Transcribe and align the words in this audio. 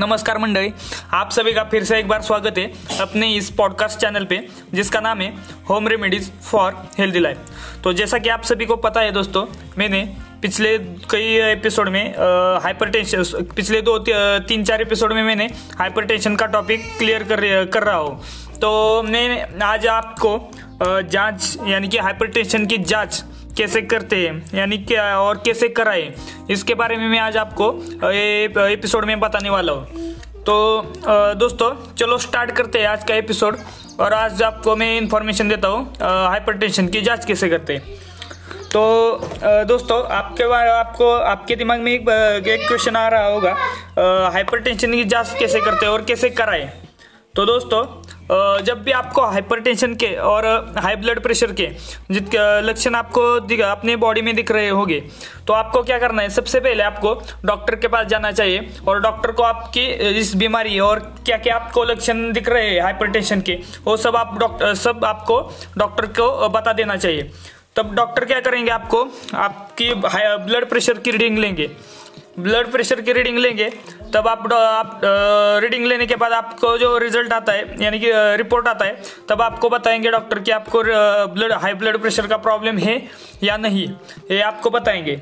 नमस्कार 0.00 0.38
मंडळी, 0.38 0.70
आप 1.12 1.30
सभी 1.32 1.52
का 1.52 1.62
फिर 1.70 1.84
से 1.84 1.98
एक 1.98 2.08
बार 2.08 2.20
स्वागत 2.22 2.58
है 2.58 2.64
अपने 3.00 3.30
इस 3.36 3.48
पॉडकास्ट 3.50 3.98
चैनल 3.98 4.24
पे, 4.24 4.38
जिसका 4.74 5.00
नाम 5.00 5.20
है 5.20 5.32
home 5.70 5.88
remedies 5.88 6.30
for 6.42 6.76
healthy 6.98 7.18
life 7.18 7.38
तो 7.84 7.92
जैसा 7.92 8.18
कि 8.18 8.28
आप 8.28 8.42
सभी 8.42 8.66
को 8.66 8.76
पता 8.76 9.00
है 9.00 9.12
दोस्तों, 9.12 9.44
मैंने 9.78 10.02
पिछले 10.42 10.76
कई 11.10 11.34
एपिसोड 11.42 11.88
में 11.88 12.14
हाइपरटेंशन 12.62 13.24
पिछले 13.56 13.80
दो 13.82 13.98
तीन, 13.98 14.64
चार 14.64 14.82
एपिसोड 14.82 15.12
में 15.12 15.22
मैंने 15.22 15.50
हाइपरटेंशन 15.78 16.36
का 16.36 16.46
टॉपिक 16.46 16.88
क्लियर 16.98 17.22
कर 17.24 17.64
कर 17.66 17.82
रहा 17.82 17.96
हूँ। 17.96 18.22
तो 18.54 19.02
मैं 19.02 19.60
आज 19.62 19.86
आपको 19.86 20.38
जाँच, 20.82 21.56
यानी 21.66 21.88
कि 21.88 21.98
हाइपरटेंशन 21.98 22.66
की 22.66 22.78
जाँच 22.78 23.24
कैसे 23.58 23.80
करते 23.82 24.16
हैं 24.16 24.50
यानी 24.54 24.78
क्या 24.78 25.04
और 25.20 25.42
कैसे 25.44 25.68
कराए 25.68 26.12
इसके 26.50 26.74
बारे 26.74 26.96
में 26.96 27.08
मैं 27.08 27.18
आज 27.18 27.36
आपको 27.36 27.70
एपिसोड 28.04 29.04
में 29.04 29.18
बताने 29.20 29.50
वाला 29.50 29.72
हूँ। 29.72 30.12
तो 30.46 30.54
दोस्तों 31.38 31.70
चलो 31.94 32.18
स्टार्ट 32.18 32.50
करते 32.50 32.78
हैं 32.78 32.86
आज 32.88 33.04
का 33.04 33.14
एपिसोड 33.14 33.56
और 34.00 34.12
आज 34.14 34.42
आपको 34.42 34.76
मैं 34.76 34.96
इंफॉर्मेशन 34.98 35.48
देता 35.48 35.68
हूँ 35.68 35.84
हाइपरटेंशन 36.00 36.88
की 36.88 37.00
जाँच 37.02 37.24
कैसे 37.24 37.48
करते 37.48 37.74
हैं। 37.74 37.96
तो 38.72 38.80
दोस्तों 39.68 40.02
आपके 40.16 40.44
आपको 40.70 41.12
आपके 41.14 41.56
दिमाग 41.56 41.80
में 41.80 41.92
एक, 41.92 42.04
क्वेश्चन 42.08 42.96
आ 42.96 43.08
रहा 43.08 43.26
होगा 43.26 43.56
हाइपरटेंशन 44.32 44.92
की 44.92 45.04
जाँच 45.04 45.34
कैसे 45.38 45.60
करते 45.60 45.86
हैं 45.86 45.92
और 45.92 46.02
कैसे 46.02 46.30
कराए। 46.30 46.72
तो 47.38 47.44
दोस्तों 47.46 48.62
जब 48.64 48.82
भी 48.84 48.92
आपको 48.92 49.22
हाइपरटेंशन 49.22 49.94
के 49.94 50.06
और 50.28 50.46
हाई 50.78 50.96
ब्लड 50.96 51.20
प्रेशर 51.22 51.52
के 51.52 51.66
जित 52.10 52.30
लक्षण 52.64 52.94
आपको 52.94 53.22
अपने 53.64 53.94
बॉडी 53.96 54.22
में 54.22 54.34
दिख 54.36 54.50
रहे 54.50 54.68
होंगे 54.68 54.98
तो 55.46 55.52
आपको 55.52 55.82
क्या 55.82 55.98
करना 55.98 56.22
है? 56.22 56.30
सबसे 56.30 56.60
पहले 56.60 56.82
आपको 56.82 57.14
डॉक्टर 57.44 57.74
के 57.74 57.88
पास 57.88 58.06
जाना 58.06 58.32
चाहिए 58.32 58.68
और 58.88 59.00
डॉक्टर 59.00 59.32
को 59.32 59.42
आपकी 59.42 59.84
इस 60.20 60.34
बीमारी 60.36 60.78
और 60.80 60.98
क्या 61.26 61.36
क्या 61.36 61.56
आपको 61.56 61.84
लक्षण 61.84 62.32
दिख 62.32 62.48
रहे 62.48 62.70
हैं 62.70 62.82
हाइपरटेंशन 62.82 63.40
के, 63.40 63.58
वो 63.84 63.96
सब 63.96 64.16
आप 64.16 64.36
डॉक्टर 64.38 64.74
सब 64.76 65.04
आपको 65.04 65.40
डॉक्टर 65.78 66.06
को 66.18 66.48
बता 66.48 66.72
देना 66.72 66.96
चाहिए। 66.96 67.30
तब 67.76 67.94
डॉक्टर 67.94 68.24
क्या 68.24 68.40
करेंगे 68.40 68.70
आपको, 68.70 69.06
आपकी 69.36 69.92
ब्लड 69.94 70.68
प्रेशर 70.68 70.98
की 70.98 71.10
रीडिंग 71.10 71.38
लेंगे। 71.38 71.70
ब्लड 72.38 72.70
प्रेशर 72.72 73.00
की 73.00 73.12
रीडिंग 73.12 73.38
लेंगे, 73.38 73.68
तब 74.14 74.28
आप 74.28 74.52
आप 74.52 75.00
रीडिंग 75.62 75.86
लेने 75.86 76.06
के 76.06 76.16
बाद 76.16 76.32
आपको 76.32 76.76
जो 76.78 76.96
रिज़ल्ट 76.98 77.32
आता 77.32 77.52
है, 77.52 77.74
यानी 77.82 78.00
कि 78.00 78.10
रिपोर्ट 78.36 78.68
आता 78.68 78.84
है, 78.84 79.00
तब 79.28 79.42
आपको 79.42 79.68
बताएँगे 79.70 80.10
डॉक्टर 80.10 80.38
कि 80.38 80.50
आपको 80.50 80.82
ब्लड 81.32 81.52
हाई 81.54 81.74
ब्लड 81.74 82.00
प्रेशर 82.00 82.26
का 82.26 82.36
प्रॉब्लम 82.38 82.78
है 82.78 83.02
या 83.42 83.56
नहीं। 83.56 83.88
ये 84.30 84.40
आपको 84.42 84.70
बताएँगे। 84.70 85.20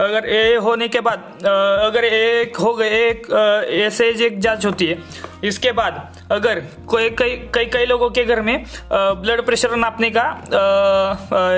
अगर 0.00 0.24
ए 0.26 0.54
होने 0.56 0.86
के 0.88 1.00
बाद 1.00 1.44
अगर 1.44 2.04
एक 2.04 2.56
हो 2.56 2.72
गए, 2.74 2.88
एक 3.00 3.26
ऐसे 3.72 4.08
एक 4.26 4.38
जाँच 4.40 4.64
होती 4.66 4.86
है, 4.86 4.98
इसके 5.44 5.72
बाद 5.72 6.18
अगर 6.32 6.60
कोई, 6.88 7.10
कई 7.10 7.36
कई 7.54 7.64
कई 7.66 7.86
लोगों 7.86 8.08
के 8.10 8.24
घर 8.24 8.40
में 8.40 8.64
ब्लड 8.92 9.44
प्रेशर 9.46 9.74
नापने 9.76 10.10
का 10.10 10.24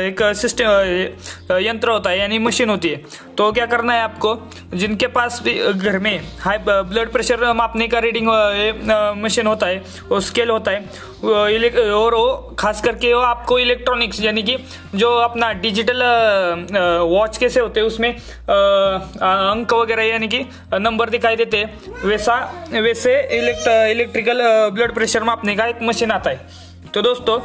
एक 0.00 0.22
सिस्टम 0.36 1.56
यंत्र 1.58 1.90
होता 1.90 2.10
है, 2.10 2.18
यानी 2.18 2.38
मशीन 2.40 2.70
होती 2.70 2.88
है 2.88 3.02
तो 3.38 3.50
क्या 3.52 3.66
करना 3.66 3.94
है 3.94 4.02
आपको? 4.02 4.34
जिनके 4.74 5.06
पास 5.08 5.40
भी 5.44 5.54
घर 5.72 5.98
में 5.98 6.20
हाई 6.40 6.58
ब्लड 6.60 7.10
प्रेशर 7.12 7.52
मापने 7.54 7.86
का 7.88 7.98
रीडिंग 7.98 8.28
मशीन 9.16 9.46
होता 9.46 9.66
है, 9.66 9.82
वो 10.08 10.20
स्केल 10.20 10.50
होता 10.50 10.70
है 10.70 11.90
और 11.92 12.14
वो 12.14 12.56
खास 12.58 12.80
करके 12.82 13.12
वो 13.14 13.20
आपको 13.22 13.58
इलेक्ट्रॉनिक्स 13.58 14.20
यानी 14.22 14.42
कि 14.42 14.56
जो 14.94 15.10
अपना 15.18 15.52
डिजिटल 15.54 16.02
वॉच 17.04 17.36
कैसे 17.38 17.60
होते 17.60 17.80
हैं, 17.80 17.86
उसमें 17.86 18.10
अंक 18.10 19.72
वगैरह, 19.72 20.02
यानी 20.02 20.28
कि 20.28 20.44
नंबर 20.74 21.10
दिखाई 21.10 21.36
देते 21.36 21.56
हैं, 21.56 21.80
वैसा, 22.04 22.36
वैसे 22.72 23.16
इलेक्ट 23.38 23.68
इलेक्ट्रिकल 23.90 24.42
ब्लड 24.74 24.94
प्रेशर 24.94 25.22
मापने 25.24 25.56
का 25.56 25.66
एक 25.66 25.82
मशीन 25.82 26.10
आता 26.10 26.30
है। 26.30 26.46
तो 26.94 27.02
दोस्तों, 27.02 27.40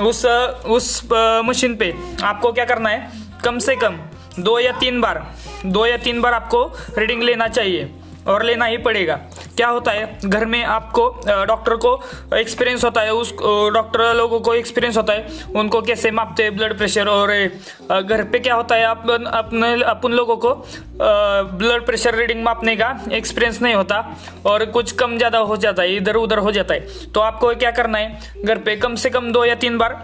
उस 0.00 0.24
उस 0.68 1.00
मशीन 1.44 1.74
पे 1.76 1.92
आपको 2.24 2.52
क्या 2.52 2.64
करना 2.64 2.88
है, 2.88 3.10
कम 3.44 3.58
से 3.58 3.76
कम 3.76 3.98
दो 4.40 4.58
या 4.58 4.72
तीन 4.72 5.00
बार, 5.00 5.22
दो 5.66 5.86
या 5.86 5.96
तीन 5.96 6.20
बार 6.20 6.34
आपको 6.34 6.64
रीडिंग 6.98 7.22
लेना 7.22 7.48
चाहिए 7.48 7.90
और 8.28 8.42
लेना 8.42 8.64
ही 8.64 8.76
पड़ेगा। 8.78 9.18
क्या 9.60 9.68
होता 9.68 9.92
है? 9.92 10.18
घर 10.24 10.44
में 10.46 10.62
आपको 10.64 11.02
डॉक्टर 11.46 11.74
को 11.76 11.90
एक्सपीरियंस 12.36 12.84
होता 12.84 13.00
है, 13.00 13.12
उस 13.12 13.32
डॉक्टर 13.74 14.14
लोगों 14.16 14.40
को 14.40 14.54
एक्सपीरियंस 14.54 14.96
होता 14.96 15.12
है, 15.12 15.26
उनको 15.56 15.80
कैसे 15.82 16.10
मापते 16.12 16.42
हैं 16.42 16.56
ब्लड 16.56 16.76
प्रेशर 16.78 17.08
और 17.08 17.28
घर 17.92 18.22
पे 18.24 18.38
क्या 18.38 18.54
होता 18.54 18.74
है, 18.74 18.84
आप, 18.84 19.10
अपने, 19.10 19.72
अपन 19.84 20.12
लोगों 20.12 20.36
को 20.36 20.54
ब्लड 21.00 21.84
प्रेशर 21.86 22.14
रीडिंग 22.14 22.42
मापने 22.44 22.76
का 22.76 22.88
एक्सपीरियंस 23.12 23.60
नहीं 23.62 23.74
होता 23.74 23.96
और 24.46 24.64
कुछ 24.70 24.92
कम 24.92 25.16
ज़्यादा 25.18 25.38
हो 25.40 25.56
जाता 25.56 25.82
है, 25.82 25.96
इधर 25.96 26.16
उधर 26.16 26.38
हो 26.38 26.52
जाता 26.52 26.74
है। 26.74 27.10
तो 27.14 27.20
आपको 27.20 27.54
क्या 27.56 27.70
करना 27.70 27.98
है, 27.98 28.18
घर 28.44 28.58
पे 28.58 28.76
कम 28.76 28.94
से 28.94 29.10
कम 29.10 29.30
दो 29.32 29.44
या 29.44 29.54
तीन 29.56 29.78
बार 29.78 29.94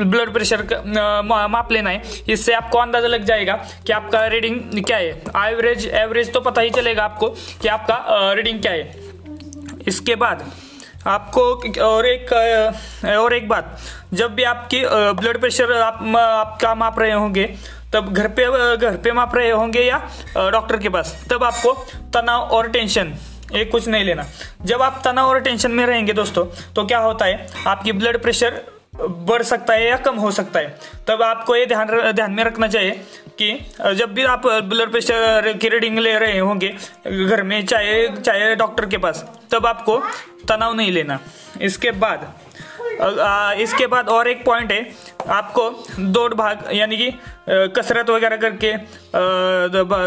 ब्लड 0.00 0.32
प्रेशर 0.32 0.62
माप 1.24 1.72
लेना 1.72 1.90
है, 1.90 2.02
इससे 2.28 2.52
आपको 2.54 2.78
अंदाज़ा 2.78 3.08
लग 3.08 3.24
जाएगा 3.24 3.54
कि 3.86 3.92
आपका 3.92 4.26
रीडिंग 4.26 4.84
क्या 4.84 4.96
है। 4.96 5.10
एवरेज 5.44 5.86
एवरेज 5.94 6.32
तो 6.32 6.40
पता 6.42 6.60
ही 6.60 6.70
चलेगा 6.72 7.04
आपको 7.04 7.28
कि 7.62 7.68
आपका 7.68 8.32
रीडिंग 8.32 8.62
क्या 8.64 8.72
है? 8.72 8.94
इसके 9.88 10.14
बाद 10.16 10.44
आपको 11.06 11.42
और 11.84 12.06
एक 12.06 12.32
और 13.18 13.34
एक 13.34 13.48
बात, 13.48 13.78
जब 14.12 14.34
भी 14.34 14.42
आपकी 14.44 14.82
ब्लड 15.14 15.40
प्रेशर 15.40 15.72
आप 15.74 15.98
आपका 16.16 16.74
माप 16.74 16.98
रहे 16.98 17.12
होंगे, 17.12 17.44
तब 17.92 18.12
घर 18.12 18.28
पे 18.30 18.46
घर 18.76 18.96
पे 18.96 19.12
माप 19.12 19.34
रहे 19.36 19.50
होंगे 19.50 19.80
या 19.80 19.98
डॉक्टर 20.50 20.76
के 20.76 20.88
पास, 20.88 21.14
तब 21.30 21.44
आपको 21.44 21.72
तनाव 22.14 22.48
और 22.48 22.68
टेंशन 22.68 23.14
एक 23.54 23.70
कुछ 23.72 23.88
नहीं 23.88 24.04
लेना। 24.04 24.24
जब 24.62 24.82
आप 24.82 25.00
तनाव 25.04 25.28
और 25.28 25.40
टेंशन 25.40 25.72
में 25.72 25.84
रहेंगे 25.86 26.12
दोस्तों 26.12 26.44
तो 26.74 26.84
क्या 26.86 26.98
होता 27.00 27.24
है, 27.24 27.46
आपकी 27.66 27.92
ब्लड 27.92 28.20
प्रेशर 28.22 28.62
बढ़ 28.96 29.42
सकता 29.42 29.74
है 29.74 29.88
या 29.88 29.96
कम 29.98 30.16
हो 30.16 30.30
सकता 30.30 30.60
है। 30.60 30.78
तब 31.08 31.22
आपको 31.22 31.56
ये 31.56 31.66
ध्यान 31.66 32.12
ध्यान 32.12 32.32
में 32.32 32.42
रखना 32.44 32.68
चाहिए 32.68 33.00
कि 33.38 33.52
जब 33.94 34.12
भी 34.14 34.24
आप 34.24 34.46
ब्लड 34.46 34.90
प्रेशर 34.90 35.52
की 35.60 35.68
रीडिंग 35.68 35.98
ले 35.98 36.18
रहे 36.18 36.38
होंगे, 36.38 36.68
घर 37.26 37.42
में, 37.42 37.64
चाहे 37.66 38.08
चाहे 38.08 38.54
डॉक्टर 38.54 38.86
के 38.86 38.98
पास, 38.98 39.24
तब 39.52 39.66
आपको 39.66 39.98
तनाव 40.48 40.74
नहीं 40.74 40.92
लेना। 40.92 41.18
इसके 41.62 41.90
बाद 41.90 42.32
इसके 43.60 43.86
बाद 43.86 44.08
और 44.08 44.28
एक 44.28 44.44
पॉइंट 44.44 44.72
है। 44.72 44.86
आपको 45.28 45.70
दौड़ 46.00 46.34
भाग, 46.34 46.64
यानी 46.72 46.96
कि 46.96 47.10
कसरत 47.48 48.10
वगैरह 48.10 48.36
करके 48.38 48.72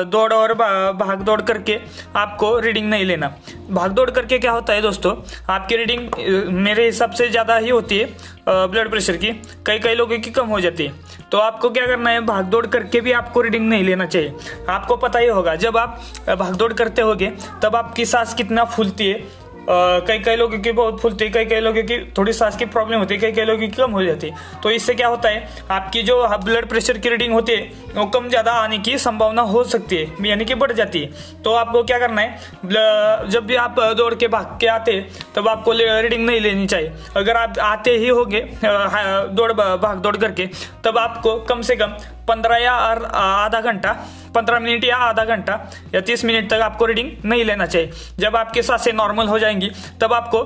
दौड़ 0.05 0.31
और 0.33 0.53
भाग 0.53 1.21
दौड़ 1.21 1.41
करके 1.41 1.79
आपको 2.15 2.57
रीडिंग 2.59 2.89
नहीं 2.89 3.05
लेना। 3.05 3.33
भाग 3.71 3.91
दौड़ 3.91 4.09
करके 4.11 4.39
क्या 4.39 4.51
होता 4.51 4.73
है 4.73 4.81
दोस्तों? 4.81 5.15
आपकी 5.49 5.77
रीडिंग 5.77 6.53
मेरे 6.55 6.85
हिसाब 6.85 7.11
से 7.11 7.29
ज़्यादा 7.29 7.57
ही 7.57 7.69
होती 7.69 7.97
है 7.97 8.05
ब्लड 8.47 8.89
प्रेशर 8.89 9.17
की। 9.17 9.31
कई 9.65 9.79
कई 9.79 9.95
लोगों 9.95 10.19
की 10.19 10.31
कम 10.31 10.47
हो 10.47 10.59
जाती 10.59 10.85
है। 10.85 11.05
तो 11.31 11.37
आपको 11.37 11.69
क्या 11.69 11.85
करना 11.87 12.09
है? 12.09 12.21
भाग 12.25 12.45
दौड़ 12.45 12.65
करके 12.67 13.01
भी 13.01 13.11
आपको 13.13 13.41
रीडिंग 13.41 13.67
नहीं 13.69 13.83
लेना 13.83 14.05
चाहिए। 14.05 14.33
आपको 14.69 14.95
पता 14.97 15.19
ही 15.19 15.27
होगा, 15.27 15.55
जब 15.57 15.77
आप 15.77 15.99
भाग 16.29 16.55
दौड़ 16.55 16.71
करते 16.73 17.01
होगे, 17.01 17.31
तब 17.63 17.75
आपकी 17.75 18.05
सांस 18.05 18.33
कितना 18.33 18.63
फूलती 18.65 19.07
है 19.07 19.45
कई 19.69 20.19
कई 20.19 20.35
लोगों 20.35 20.57
की 20.59 20.71
बहुत 20.71 20.99
फूलती 21.01 21.25
है 21.25 21.31
कई 21.31 21.45
कई 21.45 21.59
लोगों 21.59 21.83
की 21.83 21.97
थोड़ी 22.17 22.33
सांस 22.33 22.57
की 22.57 22.65
प्रॉब्लम 22.67 22.99
होती 22.99 23.13
है 23.13 23.19
कई 23.21 23.31
कई 23.31 23.45
लोगों 23.45 23.59
की 23.59 23.67
कम 23.69 23.91
हो 23.91 24.03
जाती। 24.03 24.27
है 24.27 24.61
तो 24.63 24.71
इससे 24.71 24.93
क्या 24.95 25.07
होता 25.07 25.29
है, 25.29 25.47
आपकी 25.71 26.03
जो 26.03 26.27
ब्लड 26.37 26.67
प्रेशर 26.69 26.97
की 26.97 27.09
रीडिंग 27.09 27.33
होती 27.33 27.51
है, 27.51 27.71
वो 27.95 28.05
कम 28.07 28.29
ज़्यादा 28.29 28.51
आने 28.53 28.77
की 28.79 28.97
संभावना 28.99 29.41
हो 29.43 29.63
सकती 29.65 29.95
है, 29.95 30.27
यानी 30.27 30.45
कि 30.45 30.55
बढ़ 30.55 30.71
जाती 30.73 31.01
है। 31.01 31.41
तो 31.43 31.53
आपको 31.53 31.83
क्या 31.83 31.99
करना 31.99 32.21
है 32.21 33.29
जब 33.29 33.45
भी 33.45 33.55
आप 33.57 33.79
दौड़ 33.97 34.13
के 34.15 34.27
भाग 34.29 34.57
के 34.61 34.67
आते 34.69 34.99
तब 35.35 35.47
आपको 35.47 35.71
रीडिंग 35.73 36.25
नहीं 36.25 36.39
लेनी 36.41 36.67
चाहिए। 36.67 36.91
अगर 37.17 37.37
आप 37.37 37.59
आते 37.61 37.91
ही 37.93 38.07
होंगे 38.09 38.41
दौड़, 38.63 39.51
भाग 39.53 39.97
दौड़ 39.97 40.15
करके, 40.17 40.49
तब 40.85 40.97
आपको 40.97 41.35
कम 41.41 41.61
से 41.61 41.75
कम 41.75 41.97
पंद्रह 42.27 42.57
या 42.57 42.73
आधा 42.73 43.61
घंटा, 43.61 43.91
पंद्रह 44.35 44.59
मिनट 44.59 44.83
या 44.83 44.97
आधा 44.97 45.23
घंटा 45.25 45.59
या 45.93 46.01
तीस 46.01 46.25
मिनट 46.25 46.49
तक 46.49 46.61
आपको 46.63 46.85
रीडिंग 46.85 47.11
नहीं 47.25 47.45
लेना 47.45 47.65
चाहिए। 47.65 47.91
जब 48.19 48.35
आपके 48.35 48.63
साँसें 48.63 48.91
नॉर्मल 48.93 49.27
हो 49.27 49.39
जाएँगी, 49.39 49.71
तब 50.01 50.13
आपको 50.13 50.43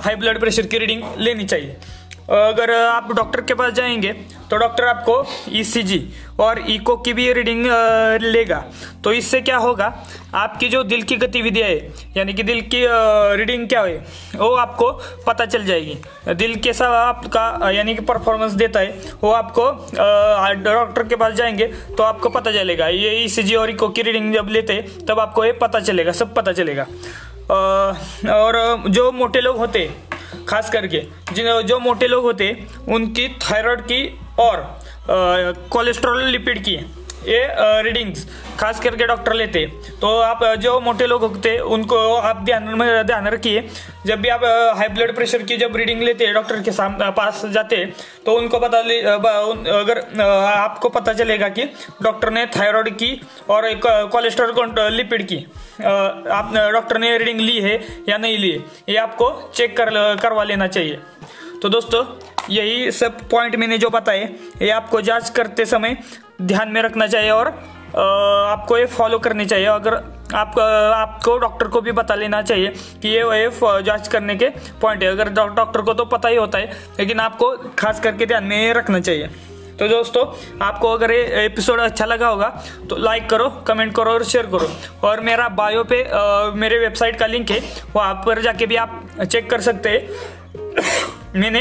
हाई 0.00 0.14
ब्लड 0.14 0.40
प्रेशर 0.40 0.66
की 0.66 0.78
रीडिंग 0.78 1.02
लेनी 1.18 1.44
चाहिए। 1.44 1.76
अगर 2.28 2.70
आप 2.74 3.10
डॉक्टर 3.12 3.40
के 3.40 3.54
पास 3.54 3.72
जाएँगे 3.72 4.12
तो 4.50 4.56
डॉक्टर 4.56 4.84
आपको 4.84 5.24
ईसीजी 5.50 5.98
e 5.98 6.40
और 6.40 6.58
इको 6.60 6.96
की 6.96 7.12
भी 7.12 7.32
रीडिंग 7.32 7.66
लेगा। 8.22 8.56
तो 9.04 9.12
इससे 9.12 9.40
क्या 9.40 9.56
होगा, 9.56 9.86
आपकी 10.34 10.68
जो 10.68 10.82
दिल 10.84 11.02
की 11.02 11.16
गतिविधियाँ 11.16 11.68
है, 11.68 11.92
यानी 12.16 12.34
कि 12.34 12.42
दिल 12.42 12.60
की 12.64 12.84
रीडिंग 13.36 13.68
क्या 13.68 13.82
है, 13.82 13.96
वो 14.36 14.50
आपको 14.54 14.90
पता 15.26 15.46
चल 15.46 15.64
जाएगी। 15.64 16.34
दिल 16.34 16.54
कैसा 16.56 16.88
आपका, 16.98 17.70
यानी 17.70 17.94
कि 17.94 18.02
परफॉर्मेंस 18.02 18.52
देता 18.52 18.80
है, 18.80 18.98
वो 19.22 19.32
आपको 19.32 19.70
डॉक्टर 20.64 21.02
के 21.02 21.16
पास 21.16 21.34
जाएँगे 21.34 21.66
तो 21.66 22.02
आपको 22.02 22.28
पता 22.28 22.52
चलेगा। 22.52 22.88
ये 22.88 23.14
ईसीजी 23.24 23.54
e 23.54 23.58
और 23.58 23.70
इको 23.70 23.88
की 23.88 24.02
रीडिंग 24.02 24.32
जब 24.34 24.48
लेते 24.50 24.72
हैं, 24.72 25.06
तब 25.06 25.20
आपको 25.20 25.44
ये 25.44 25.52
पता 25.52 25.80
चलेगा, 25.80 26.12
सब 26.12 26.34
पता 26.34 26.52
चलेगा। 26.52 26.86
और 27.48 28.84
जो 28.88 29.10
मोटे 29.12 29.40
लोग 29.40 29.56
होते 29.56 29.78
खास 30.48 30.70
करके 30.70 31.00
जिन 31.32 31.60
जो 31.62 31.78
मोटे 31.78 32.06
लोग 32.08 32.24
होते 32.24 32.54
उनकी 32.88 33.28
थायराइड 33.42 33.80
की 33.82 34.02
और 34.38 34.80
कोलेस्ट्रॉल 35.70 36.22
लिपिड 36.24 36.62
की। 36.64 36.76
ये 37.24 37.46
रीडिंग्स 37.82 38.26
खास 38.58 38.80
करके 38.80 39.06
डॉक्टर 39.06 39.32
लेते। 39.34 39.64
तो 40.00 40.08
आप 40.20 40.44
जो 40.58 40.78
मोटे 40.80 41.06
लोग 41.06 41.22
होते, 41.22 41.56
उनको 41.58 41.96
आप 42.14 42.42
ध्यान 42.44 42.68
में 42.70 43.06
ध्यान 43.06 43.26
रखिए। 43.28 43.68
जब 44.06 44.20
भी 44.20 44.28
आप 44.28 44.44
हाई 44.76 44.88
ब्लड 44.88 45.14
प्रेशर 45.14 45.42
की 45.42 45.56
जब 45.56 45.76
रीडिंग 45.76 46.02
लेते 46.02 46.24
हैं 46.24 46.34
डॉक्टर 46.34 46.60
के 46.62 46.72
साम 46.72 46.96
पास 47.12 47.42
जाते 47.46 47.84
तो 48.26 48.32
उनको 48.32 48.58
पता 48.58 48.78
अगर 48.78 49.98
आपको 50.22 50.88
पता 50.88 51.12
चलेगा 51.12 51.48
कि 51.48 51.64
डॉक्टर 52.02 52.30
ने 52.30 52.46
थायराइड 52.56 52.88
की 52.96 53.10
और 53.48 53.66
एक 53.66 53.86
कोलेस्ट्रॉल 54.12 54.92
लिपिड 54.92 55.26
की 55.28 55.36
आप 55.78 56.52
डॉक्टर 56.72 56.98
ने 56.98 57.16
रीडिंग 57.18 57.40
ली 57.40 57.58
है 57.60 57.74
या 58.08 58.18
नहीं 58.18 58.38
ली, 58.38 58.50
ये 58.88 58.96
आपको 58.96 59.30
चेक 59.54 59.76
कर 59.76 59.90
करवा 60.22 60.44
लेना 60.44 60.66
चाहिए। 60.68 60.98
तो 61.62 61.68
दोस्तों, 61.68 62.04
यही 62.50 62.90
सब 62.92 63.28
पॉइंट 63.30 63.56
मैंने 63.56 63.78
जो 63.78 63.90
बताए, 63.90 64.28
ये 64.62 64.70
आपको 64.70 65.00
जाँच 65.00 65.30
करते 65.30 65.64
समय 65.66 65.96
ध्यान 66.38 66.68
में 66.68 66.80
रखना 66.82 67.06
चाहिए 67.06 67.30
और 67.30 67.46
आपको 67.96 68.78
ये 68.78 68.86
फॉलो 68.86 69.18
करनी 69.18 69.46
चाहिए। 69.46 69.66
अगर 69.66 69.94
आप 70.34 70.58
आपको 70.58 71.36
डॉक्टर 71.38 71.68
को 71.68 71.80
भी 71.80 71.92
बता 71.92 72.14
लेना 72.14 72.40
चाहिए 72.42 72.68
कि 73.02 73.08
ये 73.08 73.22
ये 73.34 73.50
जाँच 73.82 74.08
करने 74.08 74.36
के 74.36 74.48
पॉइंट 74.80 75.02
है। 75.02 75.08
अगर 75.08 75.28
डॉक्टर 75.28 75.80
को 75.80 75.94
तो 75.94 76.04
पता 76.04 76.28
ही 76.28 76.36
होता 76.36 76.58
है 76.58 76.72
लेकिन 76.98 77.20
आपको 77.20 77.50
खास 77.78 78.00
करके 78.00 78.26
ध्यान 78.26 78.44
में 78.44 78.72
रखना 78.74 79.00
चाहिए। 79.00 79.30
तो 79.78 79.88
दोस्तों 79.88 80.24
आपको 80.62 80.92
अगर 80.92 81.10
ये 81.10 81.44
एपिसोड 81.44 81.80
अच्छा 81.80 82.04
लगा 82.04 82.28
होगा 82.28 82.48
तो 82.90 82.96
लाइक 82.96 83.28
करो 83.30 83.48
कमेंट 83.66 83.94
करो 83.94 84.12
और 84.12 84.24
शेयर 84.24 84.46
करो। 84.46 84.70
और 85.02 85.20
मेरा 85.20 85.48
बायो 85.50 85.84
पे 85.84 86.02
अ, 86.02 86.52
मेरे 86.54 86.78
वेबसाइट 86.78 87.18
का 87.18 87.26
लिंक 87.26 87.50
है 87.50 87.60
वहाँ 87.94 88.14
पर 88.26 88.40
जाके 88.42 88.66
भी 88.66 88.76
आप 88.76 89.02
चेक 89.22 89.50
कर 89.50 89.60
सकते 89.60 89.88
हैं। 89.88 91.40
मैंने 91.40 91.60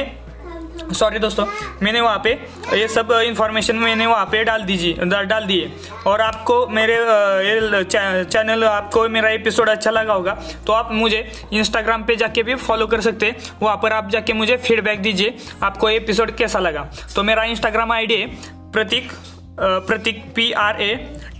सॉरी 0.93 1.19
दोस्तों, 1.19 1.45
मैंने 1.83 2.01
वहाँ 2.01 2.21
पे 2.23 2.31
ये 2.73 2.87
सब 2.87 3.11
इंफॉर्मेशन 3.25 3.75
मैंने 3.75 4.05
वहाँ 4.05 4.25
पे 4.25 4.43
डाल 4.43 4.63
दीजिए 4.63 5.05
डाल 5.05 5.45
दिए। 5.45 5.71
और 6.07 6.21
आपको 6.21 6.65
मेरे 6.67 6.93
ये 6.93 7.83
चैनल 7.83 8.63
आपको 8.63 9.07
मेरा 9.09 9.29
एपिसोड 9.29 9.69
अच्छा 9.69 9.91
लगा 9.91 10.13
होगा 10.13 10.33
तो 10.67 10.73
आप 10.73 10.91
मुझे 10.91 11.19
इंस्टाग्राम 11.53 12.03
पे 12.03 12.15
जाके 12.15 12.43
भी 12.43 12.55
फॉलो 12.57 12.87
कर 12.87 13.01
सकते 13.01 13.25
हैं। 13.25 13.35
वहाँ 13.61 13.75
पर 13.83 13.93
आप 13.93 14.09
जाके 14.09 14.33
मुझे 14.33 14.57
फीडबैक 14.57 15.01
दीजिए, 15.01 15.37
आपको 15.63 15.89
एपिसोड 15.89 16.35
कैसा 16.37 16.59
लगा। 16.59 16.89
तो 17.15 17.23
मेरा 17.23 17.43
इंस्टाग्राम 17.45 17.91
आईडी 17.91 18.15
है 18.15 18.27
Prateek 18.71 19.11
Prateek 19.59 20.23
P 20.35 20.51
R 20.51 20.81
A 20.81 20.93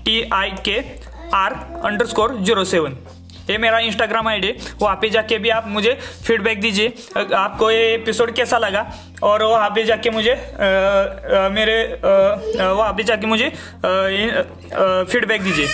T 0.06 0.22
I 0.34 0.52
K 0.66 0.80
R 1.34 1.54
underscore 2.06 2.36
zero 2.38 2.64
seven 2.64 2.98
ये 3.50 3.58
मेरा 3.58 3.80
इंस्टाग्राम 3.80 4.28
आईडी 4.28 4.56
वहाँ 4.80 4.96
पे 4.96 5.10
जाके 5.10 5.38
भी 5.38 5.50
आप 5.50 5.68
मुझे 5.68 6.00
फीडबैक 6.28 6.62
दीजिए। 6.62 6.94
आपको 7.36 7.72
ये 7.72 7.94
एपिसोड 7.94 8.32
कैसा 8.32 8.58
लगा? 8.58 8.92
और 9.24 9.44
वहाँ 9.44 9.70
पे 9.70 9.84
जाके 9.84 10.10
मुझे 10.10 10.32
अ, 10.32 10.36
अ, 10.36 11.50
मेरे 11.50 12.00
वहाँ 12.66 12.94
पे 12.94 13.04
जाके 13.04 13.28
मुझे 13.28 13.50
फीडबैक 15.12 15.42
दीजिए। 15.42 15.68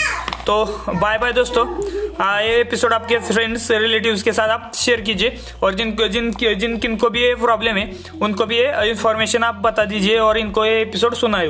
तो 0.48 0.86
बाय 0.90 1.18
बाय 1.18 1.34
दोस्तों। 1.34 1.92
आ, 2.26 2.40
ये 2.40 2.62
एपिसोड 2.62 2.94
आपके 2.94 3.18
फ्रेंड्स 3.18 3.72
रिलेटिव्स 3.72 4.24
के 4.24 4.34
साथ 4.34 4.50
आप 4.50 4.72
शेयर 4.76 5.02
कीजिए। 5.02 5.40
और 5.64 5.74
जिन 5.74 5.98
जिन 6.10 6.56
जिन 6.56 6.78
किन 6.78 6.96
को 6.96 7.10
भी 7.10 7.22
ये 7.22 7.36
प्रॉब्लम 7.36 7.78
है 7.78 7.92
उनको 8.22 8.46
भी 8.46 8.58
ये 8.58 8.90
इन्फॉर्मेशन 8.90 9.44
आप 9.44 9.56
बता 9.56 9.86
दीजिए 9.86 10.20
और 10.20 10.38
इनको 10.38 10.66
ये 10.66 10.82
एपिसोड 10.82 11.14
सुनाए 11.16 11.48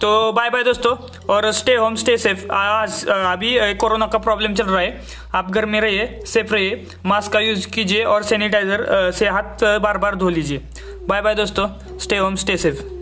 तो 0.00 0.32
बाय 0.32 0.48
बाय 0.50 0.62
दोस्तों, 0.64 0.94
और 1.30 1.50
स्टे 1.52 1.74
होम 1.74 1.94
स्टे 1.94 2.16
सेफ़ 2.18 2.44
आज 2.52 3.06
अभी 3.08 3.74
कोरोना 3.74 4.06
का 4.06 4.18
प्रॉब्लम 4.18 4.54
चल 4.54 4.64
रहा 4.64 4.80
है। 4.80 5.00
आप 5.34 5.50
घर 5.50 5.66
में 5.66 5.80
रहिए 5.80 6.20
सेफ़ 6.26 6.52
रहिए 6.54 6.86
मास्क 7.06 7.32
का 7.32 7.40
यूज़ 7.40 7.68
कीजिए 7.68 8.02
और 8.04 8.22
सैनिटाइजर 8.22 9.10
से 9.14 9.28
हाथ 9.28 9.64
बार 9.82 9.98
बार 9.98 10.16
धो 10.16 10.28
लीजिए। 10.28 10.62
बाय 11.08 11.22
बाय 11.22 11.34
दोस्तों 11.34 11.68
स्टे 11.98 12.16
होम 12.16 12.34
स्टे 12.36 12.56
सेफ़ 12.56 12.95